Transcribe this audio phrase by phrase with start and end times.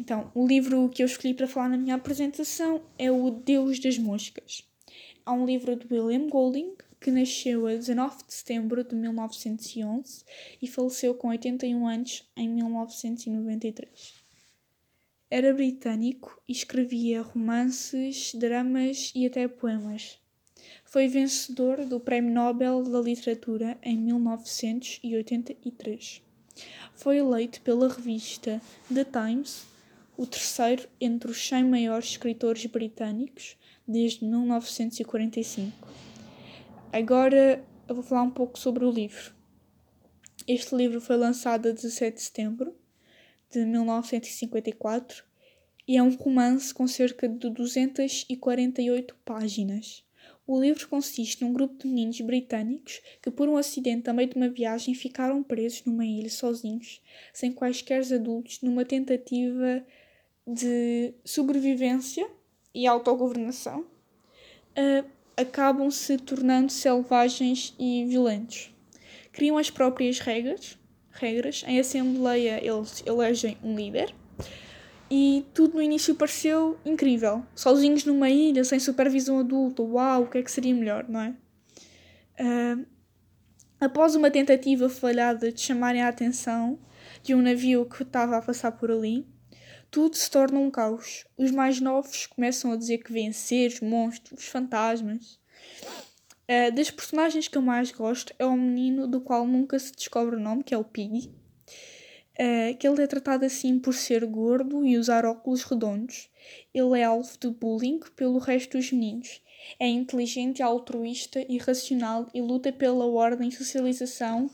[0.00, 3.98] Então, o livro que eu escolhi para falar na minha apresentação é O Deus das
[3.98, 4.66] Moscas.
[5.26, 10.24] É um livro de William Golding, que nasceu a 19 de setembro de 1911
[10.62, 14.14] e faleceu com 81 anos em 1993.
[15.30, 20.18] Era britânico e escrevia romances, dramas e até poemas.
[20.82, 26.22] Foi vencedor do Prémio Nobel da Literatura em 1983.
[26.94, 29.68] Foi eleito pela revista The Times
[30.20, 33.56] o terceiro entre os 100 maiores escritores britânicos
[33.88, 35.72] desde 1945.
[36.92, 39.32] Agora eu vou falar um pouco sobre o livro.
[40.46, 42.76] Este livro foi lançado a 17 de setembro
[43.50, 45.24] de 1954
[45.88, 50.04] e é um romance com cerca de 248 páginas.
[50.46, 54.36] O livro consiste num grupo de meninos britânicos que, por um acidente a meio de
[54.36, 57.00] uma viagem, ficaram presos numa ilha sozinhos,
[57.32, 59.82] sem quaisquer adultos, numa tentativa
[60.52, 62.28] de sobrevivência
[62.74, 65.04] e autogovernação, uh,
[65.36, 68.74] acabam se tornando selvagens e violentos.
[69.32, 70.78] Criam as próprias regras,
[71.10, 71.64] regras.
[71.66, 74.14] Em assembleia eles elegem um líder
[75.10, 77.44] e tudo no início pareceu incrível.
[77.54, 81.34] Sozinhos numa ilha, sem supervisão adulta, uau, o que é que seria melhor, não é?
[82.40, 82.86] Uh,
[83.80, 86.78] após uma tentativa falhada de chamarem a atenção
[87.22, 89.26] de um navio que estava a passar por ali,
[89.90, 91.26] tudo se torna um caos.
[91.36, 95.38] Os mais novos começam a dizer que vêem seres, monstros, fantasmas.
[96.48, 100.36] Uh, das personagens que eu mais gosto é o menino do qual nunca se descobre
[100.36, 101.30] o nome, que é o Piggy
[102.40, 106.30] uh, que ele é tratado assim por ser gordo e usar óculos redondos.
[106.72, 109.42] Ele é alvo de bullying pelo resto dos meninos.
[109.78, 114.50] É inteligente, altruísta e racional e luta pela ordem e socialização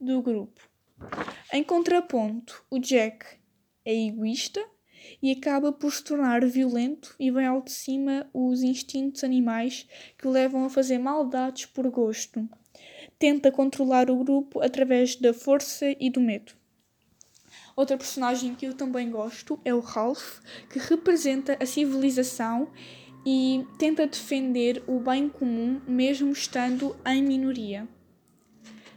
[0.00, 0.60] do grupo.
[1.52, 3.26] Em contraponto, o Jack
[3.84, 4.64] é egoísta
[5.22, 9.86] e acaba por se tornar violento e vem ao de cima os instintos animais
[10.18, 12.48] que o levam a fazer maldades por gosto.
[13.18, 16.52] Tenta controlar o grupo através da força e do medo.
[17.76, 20.38] Outra personagem que eu também gosto é o Ralph,
[20.70, 22.70] que representa a civilização
[23.26, 27.88] e tenta defender o bem comum mesmo estando em minoria.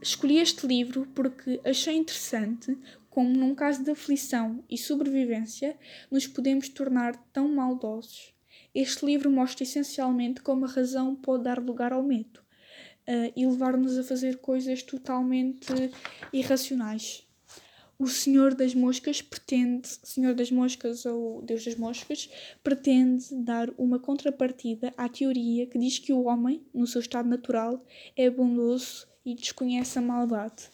[0.00, 2.76] Escolhi este livro porque achei interessante
[3.10, 5.76] como, num caso de aflição e sobrevivência,
[6.10, 8.34] nos podemos tornar tão maldosos.
[8.74, 12.40] Este livro mostra essencialmente como a razão pode dar lugar ao medo
[13.08, 15.72] uh, e levar-nos a fazer coisas totalmente
[16.32, 17.28] irracionais
[17.98, 22.30] o Senhor das Moscas pretende, Senhor das Moscas ou Deus das Moscas,
[22.62, 27.84] pretende dar uma contrapartida à teoria que diz que o homem, no seu estado natural,
[28.16, 30.70] é bondoso e desconhece a maldade.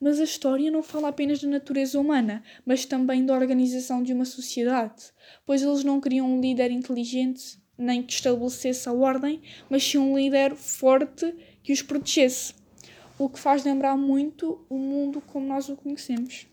[0.00, 4.24] Mas a história não fala apenas da natureza humana, mas também da organização de uma
[4.24, 5.04] sociedade,
[5.46, 10.16] pois eles não queriam um líder inteligente nem que estabelecesse a ordem, mas sim um
[10.16, 12.54] líder forte que os protegesse.
[13.18, 16.46] O que faz lembrar muito o mundo como nós o conhecemos.